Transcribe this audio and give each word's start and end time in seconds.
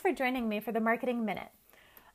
for 0.00 0.12
joining 0.12 0.48
me 0.48 0.60
for 0.60 0.72
the 0.72 0.80
Marketing 0.80 1.24
Minute. 1.24 1.50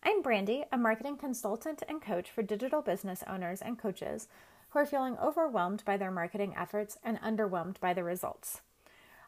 I'm 0.03 0.21
Brandy, 0.21 0.63
a 0.71 0.77
marketing 0.77 1.17
consultant 1.17 1.83
and 1.87 2.01
coach 2.01 2.31
for 2.31 2.41
digital 2.41 2.81
business 2.81 3.23
owners 3.27 3.61
and 3.61 3.77
coaches 3.77 4.27
who 4.69 4.79
are 4.79 4.85
feeling 4.85 5.17
overwhelmed 5.21 5.83
by 5.85 5.97
their 5.97 6.09
marketing 6.09 6.55
efforts 6.57 6.97
and 7.03 7.21
underwhelmed 7.21 7.79
by 7.79 7.93
the 7.93 8.03
results. 8.03 8.61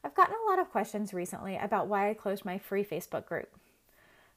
I've 0.04 0.16
gotten 0.16 0.36
a 0.36 0.50
lot 0.50 0.60
of 0.60 0.72
questions 0.72 1.14
recently 1.14 1.56
about 1.56 1.88
why 1.88 2.10
I 2.10 2.16
closed 2.16 2.46
my 2.46 2.58
free 2.58 2.84
Facebook 2.84 3.26
group. 3.26 3.50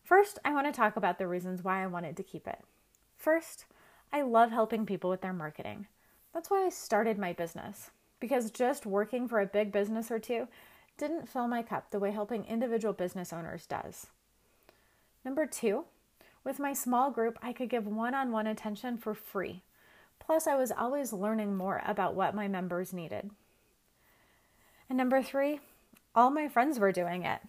First, 0.03 0.39
I 0.45 0.53
want 0.53 0.67
to 0.67 0.73
talk 0.73 0.97
about 0.97 1.19
the 1.19 1.27
reasons 1.27 1.65
why 1.65 1.83
I 1.83 1.87
wanted 1.87 2.17
to 2.17 2.23
keep 2.23 2.47
it. 2.47 2.61
First, 3.17 3.65
I 4.13 4.23
love 4.23 4.51
helping 4.51 4.85
people 4.85 5.09
with 5.09 5.23
their 5.23 5.33
marketing. 5.33 5.87
That's 6.35 6.51
why 6.51 6.67
I 6.67 6.71
started 6.71 7.19
my 7.19 7.33
business, 7.33 7.91
because 8.19 8.51
just 8.51 8.87
working 8.87 9.29
for 9.29 9.41
a 9.41 9.47
big 9.47 9.73
business 9.73 10.11
or 10.11 10.19
two 10.19 10.49
didn't 11.01 11.31
fill 11.31 11.49
my 11.49 11.63
cup 11.63 11.91
the 11.91 11.99
way 11.99 12.11
helping 12.11 12.45
individual 12.45 12.93
business 12.93 13.33
owners 13.33 13.65
does. 13.65 14.09
Number 15.25 15.47
two, 15.47 15.85
with 16.45 16.59
my 16.59 16.75
small 16.75 17.11
group, 17.11 17.39
I 17.43 17.55
could 17.55 17.71
give 17.71 17.87
one 17.87 18.15
on 18.15 18.31
one 18.31 18.47
attention 18.47 18.99
for 18.99 19.15
free. 19.15 19.63
Plus, 20.19 20.47
I 20.47 20.57
was 20.57 20.71
always 20.71 21.15
learning 21.15 21.57
more 21.57 21.83
about 21.87 22.15
what 22.15 22.35
my 22.35 22.49
members 22.49 22.93
needed. 22.93 23.31
And 24.91 24.99
number 24.99 25.23
three, 25.23 25.61
all 26.15 26.31
my 26.31 26.49
friends 26.49 26.79
were 26.79 26.93
doing 26.93 27.25
it. 27.25 27.41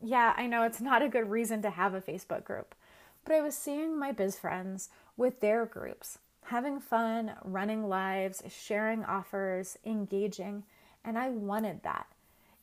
Yeah, 0.00 0.32
I 0.36 0.46
know 0.46 0.62
it's 0.62 0.80
not 0.80 1.02
a 1.02 1.08
good 1.08 1.28
reason 1.28 1.62
to 1.62 1.70
have 1.70 1.94
a 1.94 2.00
Facebook 2.00 2.44
group, 2.44 2.76
but 3.24 3.34
I 3.34 3.40
was 3.40 3.56
seeing 3.56 3.98
my 3.98 4.12
biz 4.12 4.38
friends 4.38 4.88
with 5.16 5.40
their 5.40 5.66
groups, 5.66 6.18
having 6.44 6.78
fun, 6.78 7.32
running 7.44 7.88
lives, 7.88 8.42
sharing 8.48 9.04
offers, 9.04 9.76
engaging, 9.84 10.62
and 11.04 11.18
I 11.18 11.30
wanted 11.30 11.82
that. 11.82 12.06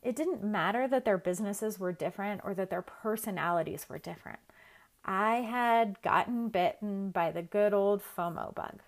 It 0.08 0.16
didn't 0.16 0.42
matter 0.42 0.88
that 0.88 1.04
their 1.04 1.18
businesses 1.18 1.78
were 1.78 1.92
different 1.92 2.40
or 2.42 2.54
that 2.54 2.70
their 2.70 2.80
personalities 2.80 3.90
were 3.90 3.98
different. 3.98 4.38
I 5.04 5.42
had 5.42 6.00
gotten 6.00 6.48
bitten 6.48 7.10
by 7.10 7.30
the 7.30 7.42
good 7.42 7.74
old 7.74 8.00
FOMO 8.02 8.54
bug. 8.54 8.80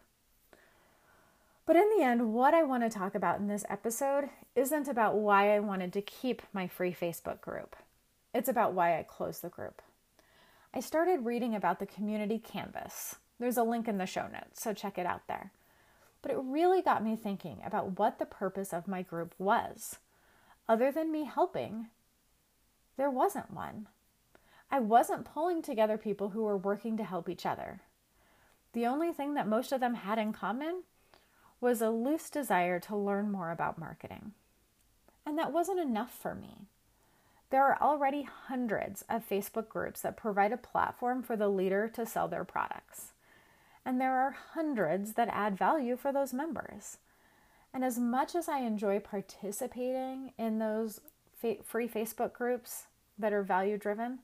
But 1.67 1.77
in 1.77 1.91
the 1.95 2.03
end, 2.03 2.33
what 2.33 2.55
I 2.55 2.63
want 2.63 2.85
to 2.85 2.99
talk 2.99 3.15
about 3.15 3.39
in 3.39 3.49
this 3.49 3.67
episode 3.69 4.31
isn't 4.57 4.89
about 4.89 5.15
why 5.15 5.55
I 5.55 5.61
wanted 5.61 5.93
to 5.93 6.01
keep 6.01 6.41
my 6.55 6.67
free 6.67 6.97
Facebook 6.99 7.43
group. 7.43 7.77
It's 8.33 8.49
about 8.49 8.73
why 8.73 8.99
I 8.99 9.03
closed 9.03 9.43
the 9.43 9.51
group. 9.51 9.83
I 10.73 10.81
started 10.81 11.27
reading 11.27 11.55
about 11.55 11.81
the 11.81 11.87
community 11.87 12.39
canvas. 12.39 13.17
There's 13.39 13.59
a 13.59 13.63
link 13.63 13.89
in 13.89 13.99
the 13.99 14.07
show 14.07 14.27
notes, 14.33 14.63
so 14.63 14.73
check 14.73 14.97
it 14.97 15.05
out 15.05 15.29
there. 15.29 15.53
But 16.23 16.33
it 16.33 16.39
really 16.41 16.81
got 16.81 17.05
me 17.05 17.15
thinking 17.15 17.59
about 17.63 17.99
what 17.99 18.19
the 18.19 18.25
purpose 18.25 18.73
of 18.73 18.89
my 18.89 19.03
group 19.03 19.35
was. 19.39 19.99
Other 20.71 20.93
than 20.93 21.11
me 21.11 21.25
helping, 21.25 21.89
there 22.97 23.11
wasn't 23.11 23.53
one. 23.53 23.89
I 24.71 24.79
wasn't 24.79 25.25
pulling 25.25 25.63
together 25.63 25.99
people 25.99 26.29
who 26.29 26.45
were 26.45 26.57
working 26.57 26.97
to 26.97 27.03
help 27.03 27.29
each 27.29 27.45
other. 27.45 27.81
The 28.73 28.87
only 28.87 29.13
thing 29.13 29.35
that 29.35 29.49
most 29.49 29.73
of 29.73 29.81
them 29.81 29.95
had 29.95 30.17
in 30.17 30.33
common 30.33 30.85
was 31.61 31.83
a 31.83 31.91
loose 31.91 32.31
desire 32.31 32.79
to 32.79 32.95
learn 32.95 33.33
more 33.33 33.51
about 33.51 33.81
marketing. 33.81 34.31
And 35.27 35.37
that 35.37 35.53
wasn't 35.53 35.81
enough 35.81 36.17
for 36.17 36.37
me. 36.37 36.69
There 37.51 37.65
are 37.65 37.83
already 37.83 38.23
hundreds 38.23 39.05
of 39.11 39.29
Facebook 39.29 39.69
groups 39.69 40.03
that 40.03 40.17
provide 40.17 40.53
a 40.53 40.57
platform 40.57 41.25
for 41.25 41.35
the 41.35 41.49
leader 41.49 41.89
to 41.95 42.07
sell 42.07 42.29
their 42.29 42.45
products. 42.45 43.11
And 43.85 44.01
there 44.01 44.21
are 44.21 44.37
hundreds 44.53 45.15
that 45.15 45.31
add 45.33 45.59
value 45.59 45.97
for 45.97 46.13
those 46.13 46.33
members. 46.33 46.99
And 47.73 47.85
as 47.85 47.99
much 47.99 48.35
as 48.35 48.49
I 48.49 48.61
enjoy 48.61 48.99
participating 48.99 50.33
in 50.39 50.59
those 50.59 51.01
fa- 51.41 51.63
free 51.65 51.89
Facebook 51.89 52.33
groups 52.33 52.85
that 53.19 53.33
are 53.33 53.43
value 53.43 53.79
driven, 53.79 54.21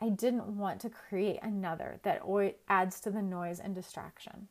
I 0.00 0.10
didn't 0.10 0.58
want 0.58 0.80
to 0.80 0.90
create 0.90 1.38
another 1.42 1.98
that 2.02 2.22
adds 2.68 3.00
to 3.00 3.10
the 3.10 3.22
noise 3.22 3.60
and 3.60 3.74
distraction. 3.74 4.48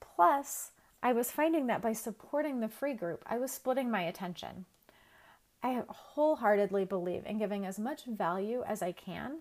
Plus, 0.00 0.72
I 1.02 1.12
was 1.12 1.30
finding 1.30 1.68
that 1.68 1.80
by 1.80 1.92
supporting 1.92 2.60
the 2.60 2.68
free 2.68 2.94
group, 2.94 3.22
I 3.26 3.38
was 3.38 3.52
splitting 3.52 3.90
my 3.90 4.02
attention. 4.02 4.66
I 5.62 5.82
wholeheartedly 5.88 6.84
believe 6.84 7.24
in 7.24 7.38
giving 7.38 7.64
as 7.64 7.78
much 7.78 8.04
value 8.04 8.62
as 8.66 8.82
I 8.82 8.92
can. 8.92 9.38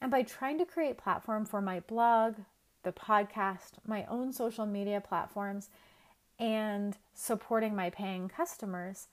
And 0.00 0.10
by 0.10 0.22
trying 0.22 0.58
to 0.58 0.66
create 0.66 0.98
platform 0.98 1.44
for 1.44 1.60
my 1.60 1.80
blog, 1.80 2.34
the 2.82 2.92
podcast, 2.92 3.74
my 3.86 4.04
own 4.06 4.32
social 4.32 4.66
media 4.66 5.00
platforms, 5.00 5.70
and 6.42 6.96
supporting 7.14 7.76
my 7.76 7.88
paying 7.88 8.28
customers, 8.28 9.06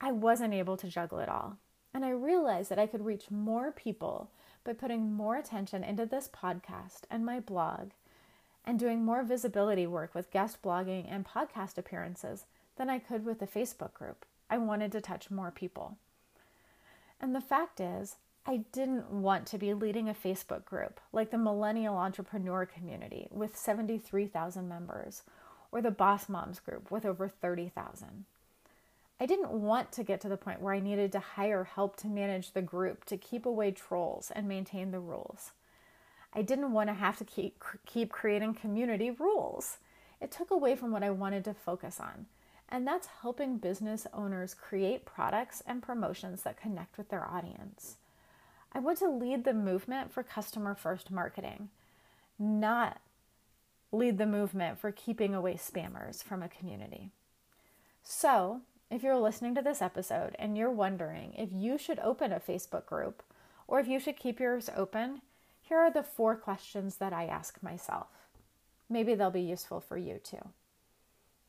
I 0.00 0.12
wasn't 0.12 0.54
able 0.54 0.76
to 0.76 0.86
juggle 0.86 1.18
it 1.18 1.28
all. 1.28 1.56
And 1.92 2.04
I 2.04 2.10
realized 2.10 2.70
that 2.70 2.78
I 2.78 2.86
could 2.86 3.04
reach 3.04 3.28
more 3.28 3.72
people 3.72 4.30
by 4.62 4.72
putting 4.72 5.12
more 5.12 5.36
attention 5.36 5.82
into 5.82 6.06
this 6.06 6.28
podcast 6.28 7.02
and 7.10 7.26
my 7.26 7.40
blog 7.40 7.90
and 8.64 8.78
doing 8.78 9.04
more 9.04 9.24
visibility 9.24 9.84
work 9.84 10.14
with 10.14 10.30
guest 10.30 10.62
blogging 10.62 11.06
and 11.10 11.26
podcast 11.26 11.76
appearances 11.76 12.44
than 12.76 12.88
I 12.88 13.00
could 13.00 13.24
with 13.24 13.40
the 13.40 13.46
Facebook 13.48 13.92
group. 13.92 14.24
I 14.48 14.58
wanted 14.58 14.92
to 14.92 15.00
touch 15.00 15.28
more 15.28 15.50
people. 15.50 15.96
And 17.20 17.34
the 17.34 17.40
fact 17.40 17.80
is, 17.80 18.14
I 18.46 18.58
didn't 18.70 19.10
want 19.10 19.46
to 19.48 19.58
be 19.58 19.74
leading 19.74 20.08
a 20.08 20.14
Facebook 20.14 20.64
group 20.64 21.00
like 21.12 21.32
the 21.32 21.38
Millennial 21.38 21.96
Entrepreneur 21.96 22.64
Community 22.64 23.26
with 23.32 23.56
73,000 23.56 24.68
members 24.68 25.22
or 25.72 25.80
the 25.80 25.90
Boss 25.90 26.28
Moms 26.28 26.60
group 26.60 26.90
with 26.90 27.04
over 27.04 27.28
30,000. 27.28 28.24
I 29.18 29.26
didn't 29.26 29.50
want 29.50 29.92
to 29.92 30.04
get 30.04 30.20
to 30.20 30.28
the 30.28 30.36
point 30.36 30.60
where 30.60 30.74
I 30.74 30.80
needed 30.80 31.12
to 31.12 31.20
hire 31.20 31.64
help 31.64 31.96
to 31.98 32.06
manage 32.06 32.52
the 32.52 32.62
group 32.62 33.04
to 33.06 33.16
keep 33.16 33.46
away 33.46 33.70
trolls 33.70 34.30
and 34.34 34.46
maintain 34.46 34.90
the 34.90 35.00
rules. 35.00 35.52
I 36.34 36.42
didn't 36.42 36.72
want 36.72 36.88
to 36.88 36.94
have 36.94 37.18
to 37.18 37.24
keep, 37.24 37.62
keep 37.86 38.10
creating 38.10 38.54
community 38.54 39.10
rules. 39.10 39.78
It 40.20 40.30
took 40.30 40.50
away 40.50 40.76
from 40.76 40.90
what 40.90 41.02
I 41.02 41.10
wanted 41.10 41.44
to 41.44 41.54
focus 41.54 42.00
on, 42.00 42.26
and 42.68 42.86
that's 42.86 43.08
helping 43.20 43.58
business 43.58 44.06
owners 44.12 44.54
create 44.54 45.04
products 45.04 45.62
and 45.66 45.82
promotions 45.82 46.42
that 46.42 46.60
connect 46.60 46.98
with 46.98 47.08
their 47.08 47.28
audience. 47.28 47.96
I 48.72 48.78
want 48.78 48.98
to 48.98 49.10
lead 49.10 49.44
the 49.44 49.52
movement 49.52 50.12
for 50.12 50.22
customer 50.22 50.74
first 50.74 51.10
marketing, 51.10 51.68
not 52.38 53.00
lead 53.92 54.18
the 54.18 54.26
movement 54.26 54.78
for 54.78 54.90
keeping 54.90 55.34
away 55.34 55.54
spammers 55.54 56.24
from 56.24 56.42
a 56.42 56.48
community. 56.48 57.10
So, 58.02 58.62
if 58.90 59.02
you're 59.02 59.18
listening 59.18 59.54
to 59.54 59.62
this 59.62 59.80
episode 59.80 60.34
and 60.38 60.56
you're 60.56 60.70
wondering 60.70 61.34
if 61.34 61.50
you 61.52 61.78
should 61.78 61.98
open 62.00 62.32
a 62.32 62.40
Facebook 62.40 62.86
group 62.86 63.22
or 63.68 63.78
if 63.78 63.86
you 63.86 64.00
should 64.00 64.16
keep 64.16 64.40
yours 64.40 64.68
open, 64.76 65.20
here 65.60 65.78
are 65.78 65.90
the 65.90 66.02
four 66.02 66.34
questions 66.34 66.96
that 66.96 67.12
I 67.12 67.26
ask 67.26 67.62
myself. 67.62 68.08
Maybe 68.90 69.14
they'll 69.14 69.30
be 69.30 69.40
useful 69.40 69.80
for 69.80 69.96
you 69.96 70.20
too. 70.22 70.48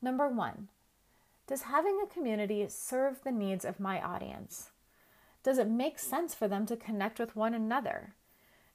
Number 0.00 0.28
one, 0.28 0.68
does 1.46 1.62
having 1.62 2.00
a 2.02 2.12
community 2.12 2.64
serve 2.68 3.22
the 3.22 3.32
needs 3.32 3.64
of 3.64 3.80
my 3.80 4.00
audience? 4.00 4.70
Does 5.42 5.58
it 5.58 5.68
make 5.68 5.98
sense 5.98 6.34
for 6.34 6.48
them 6.48 6.64
to 6.66 6.76
connect 6.76 7.18
with 7.18 7.36
one 7.36 7.52
another? 7.52 8.14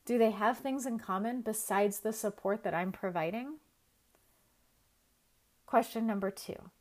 Do 0.06 0.18
they 0.18 0.32
have 0.32 0.58
things 0.58 0.86
in 0.86 1.00
common 1.00 1.42
besides 1.42 2.00
the 2.00 2.14
support 2.14 2.64
that 2.64 2.74
I'm 2.74 2.92
providing? 2.92 3.56
Question 5.66 6.08
number 6.08 6.32
two 6.32 6.72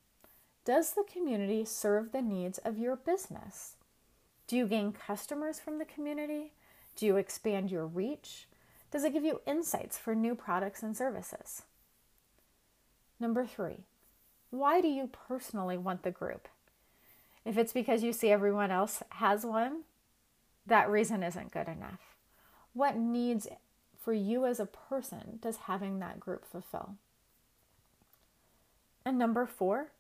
Does 0.65 0.93
the 0.95 1.05
community 1.05 1.65
serve 1.65 2.13
the 2.13 2.23
needs 2.23 2.59
of 2.59 2.79
your 2.79 2.97
business? 2.97 3.75
Do 4.47 4.57
you 4.57 4.67
gain 4.67 4.93
customers 4.93 5.61
from 5.61 5.79
the 5.79 5.85
community? 5.85 6.53
Do 6.97 7.05
you 7.05 7.17
expand 7.17 7.71
your 7.71 7.87
reach? 7.87 8.47
Does 8.91 9.05
it 9.05 9.13
give 9.13 9.25
you 9.25 9.43
insights 9.47 9.99
for 9.99 10.15
new 10.15 10.35
products 10.35 10.83
and 10.83 10.97
services? 10.97 11.63
Number 13.21 13.45
three, 13.45 13.85
why 14.51 14.81
do 14.81 14.89
you 14.89 15.11
personally 15.29 15.77
want 15.77 16.03
the 16.03 16.11
group? 16.11 16.49
If 17.45 17.59
it's 17.59 17.73
because 17.73 18.03
you 18.03 18.13
see 18.13 18.31
everyone 18.31 18.71
else 18.71 19.03
has 19.11 19.45
one, 19.45 19.83
that 20.67 20.89
reason 20.89 21.23
isn't 21.23 21.53
good 21.53 21.69
enough. 21.69 22.17
What 22.79 22.97
needs 22.97 23.49
for 23.99 24.13
you 24.13 24.47
as 24.47 24.61
a 24.61 24.65
person 24.65 25.41
does 25.43 25.57
having 25.67 25.99
that 25.99 26.21
group 26.21 26.45
fulfill? 26.45 26.95
And 29.05 29.19
number 29.19 29.47
four, 29.47 29.91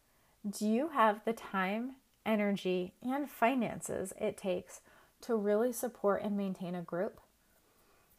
do 0.48 0.64
you 0.64 0.90
have 0.90 1.24
the 1.24 1.32
time, 1.32 1.96
energy, 2.24 2.92
and 3.02 3.28
finances 3.28 4.12
it 4.20 4.36
takes 4.36 4.80
to 5.22 5.34
really 5.34 5.72
support 5.72 6.22
and 6.22 6.36
maintain 6.36 6.76
a 6.76 6.80
group? 6.80 7.20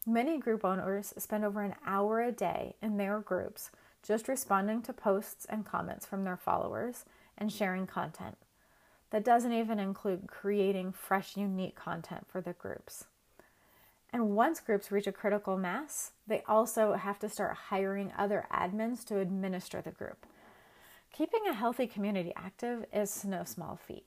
Many 0.06 0.36
group 0.36 0.62
owners 0.62 1.14
spend 1.16 1.42
over 1.42 1.62
an 1.62 1.76
hour 1.86 2.20
a 2.20 2.30
day 2.30 2.74
in 2.82 2.98
their 2.98 3.20
groups 3.20 3.70
just 4.02 4.28
responding 4.28 4.82
to 4.82 4.92
posts 4.92 5.46
and 5.48 5.64
comments 5.64 6.04
from 6.04 6.24
their 6.24 6.36
followers 6.36 7.06
and 7.38 7.50
sharing 7.50 7.86
content. 7.86 8.36
That 9.08 9.24
doesn't 9.24 9.54
even 9.54 9.78
include 9.78 10.26
creating 10.26 10.92
fresh, 10.92 11.38
unique 11.38 11.76
content 11.76 12.26
for 12.28 12.42
the 12.42 12.52
groups. 12.52 13.06
And 14.20 14.36
once 14.36 14.60
groups 14.60 14.92
reach 14.92 15.06
a 15.06 15.12
critical 15.12 15.56
mass, 15.56 16.12
they 16.26 16.42
also 16.46 16.92
have 16.92 17.18
to 17.20 17.28
start 17.30 17.56
hiring 17.70 18.12
other 18.18 18.46
admins 18.52 19.02
to 19.06 19.18
administer 19.18 19.80
the 19.80 19.92
group. 19.92 20.26
Keeping 21.10 21.46
a 21.48 21.54
healthy 21.54 21.86
community 21.86 22.34
active 22.36 22.84
is 22.92 23.24
no 23.24 23.44
small 23.44 23.76
feat. 23.76 24.04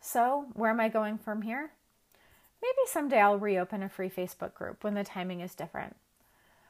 So, 0.00 0.46
where 0.54 0.70
am 0.70 0.78
I 0.78 0.88
going 0.88 1.18
from 1.18 1.42
here? 1.42 1.72
Maybe 2.62 2.86
someday 2.86 3.18
I'll 3.18 3.36
reopen 3.36 3.82
a 3.82 3.88
free 3.88 4.08
Facebook 4.08 4.54
group 4.54 4.84
when 4.84 4.94
the 4.94 5.02
timing 5.02 5.40
is 5.40 5.56
different. 5.56 5.96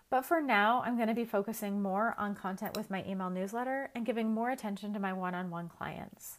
But 0.09 0.25
for 0.25 0.41
now, 0.41 0.83
I'm 0.87 0.97
going 0.97 1.09
to 1.09 1.15
be 1.15 1.27
focusing 1.27 1.83
more 1.83 2.15
on 2.17 2.35
content 2.35 2.75
with 2.75 2.91
my 2.91 3.05
email 3.07 3.29
newsletter 3.29 3.91
and 3.95 4.07
giving 4.07 4.33
more 4.33 4.49
attention 4.49 4.95
to 4.95 4.99
my 4.99 5.13
one 5.13 5.35
on 5.35 5.51
one 5.51 5.69
clients. 5.69 6.39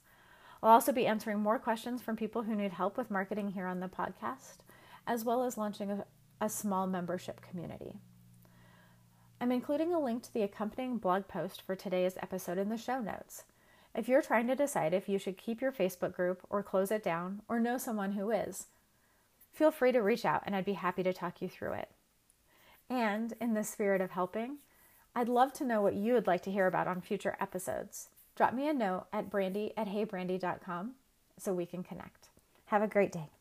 I'll 0.64 0.72
also 0.72 0.92
be 0.92 1.06
answering 1.06 1.42
more 1.42 1.60
questions 1.60 2.02
from 2.02 2.16
people 2.16 2.42
who 2.42 2.56
need 2.56 2.72
help 2.72 2.98
with 2.98 3.12
marketing 3.12 3.52
here 3.52 3.68
on 3.68 3.82
the 3.82 3.88
podcast, 3.88 4.58
as 5.10 5.26
well 5.26 5.44
as 5.44 5.58
launching 5.58 5.90
a, 5.90 6.06
a 6.40 6.48
small 6.48 6.86
membership 6.86 7.42
community. 7.42 7.96
I'm 9.42 9.52
including 9.52 9.92
a 9.92 10.00
link 10.00 10.22
to 10.24 10.34
the 10.34 10.44
accompanying 10.44 10.98
blog 10.98 11.28
post 11.28 11.64
for 11.64 11.76
today's 11.76 12.18
episode 12.22 12.60
in 12.60 12.70
the 12.70 12.78
show 12.78 13.02
notes. 13.02 13.44
If 13.96 14.08
you're 14.08 14.22
trying 14.22 14.46
to 14.48 14.56
decide 14.56 14.94
if 14.94 15.10
you 15.10 15.18
should 15.18 15.36
keep 15.36 15.62
your 15.62 15.72
Facebook 15.72 16.14
group 16.14 16.42
or 16.50 16.62
close 16.62 16.92
it 16.92 17.04
down, 17.04 17.42
or 17.50 17.60
know 17.60 17.80
someone 17.80 18.12
who 18.12 18.30
is, 18.30 18.68
feel 19.52 19.72
free 19.72 19.92
to 19.92 20.00
reach 20.00 20.26
out 20.26 20.44
and 20.46 20.56
I'd 20.56 20.64
be 20.64 20.74
happy 20.74 21.02
to 21.02 21.12
talk 21.12 21.42
you 21.42 21.50
through 21.50 21.74
it. 21.74 21.90
And 22.88 23.34
in 23.42 23.56
the 23.56 23.64
spirit 23.64 24.02
of 24.02 24.12
helping, 24.12 24.58
I'd 25.16 25.28
love 25.28 25.54
to 25.54 25.66
know 25.66 25.82
what 25.82 25.96
you 25.96 26.14
would 26.14 26.28
like 26.28 26.44
to 26.44 26.52
hear 26.52 26.68
about 26.68 26.88
on 26.88 27.02
future 27.02 27.36
episodes. 27.40 28.10
Drop 28.36 28.54
me 28.54 28.70
a 28.70 28.74
note 28.74 29.08
at 29.12 29.32
brandy 29.32 29.74
at 29.76 29.88
heybrandy.com 29.88 30.92
so 31.40 31.52
we 31.52 31.66
can 31.66 31.84
connect. 31.84 32.30
Have 32.66 32.84
a 32.84 32.88
great 32.88 33.12
day. 33.12 33.39